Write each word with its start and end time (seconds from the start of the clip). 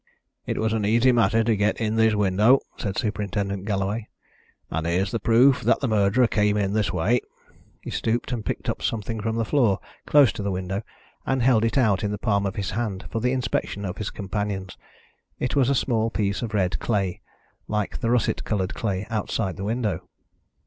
"It 0.47 0.57
was 0.57 0.73
an 0.73 0.83
easy 0.83 1.11
matter 1.11 1.43
to 1.43 1.55
get 1.55 1.79
in 1.79 1.93
this 1.95 2.15
window," 2.15 2.57
said 2.75 2.97
Superintendent 2.97 3.65
Galloway. 3.65 4.07
"And 4.71 4.87
here's 4.87 5.11
the 5.11 5.19
proof 5.19 5.61
that 5.61 5.79
the 5.79 5.87
murderer 5.87 6.25
came 6.25 6.57
in 6.57 6.73
this 6.73 6.91
way." 6.91 7.21
He 7.83 7.91
stooped 7.91 8.31
and 8.31 8.43
picked 8.43 8.67
up 8.67 8.81
something 8.81 9.19
from 9.19 9.35
the 9.35 9.45
floor, 9.45 9.77
close 10.07 10.31
to 10.33 10.41
the 10.41 10.49
window, 10.49 10.81
and 11.23 11.43
held 11.43 11.63
it 11.63 11.77
out 11.77 12.03
in 12.03 12.09
the 12.09 12.17
palm 12.17 12.47
of 12.47 12.55
his 12.55 12.71
hand 12.71 13.05
for 13.11 13.19
the 13.21 13.31
inspection 13.31 13.85
of 13.85 13.99
his 13.99 14.09
companions. 14.09 14.75
It 15.37 15.55
was 15.55 15.69
a 15.69 15.75
small 15.75 16.09
piece 16.09 16.41
of 16.41 16.55
red 16.55 16.79
clay, 16.79 17.21
like 17.67 17.99
the 17.99 18.09
russet 18.09 18.43
coloured 18.43 18.73
clay 18.73 19.05
outside 19.11 19.55
the 19.55 19.65
window. 19.69 20.09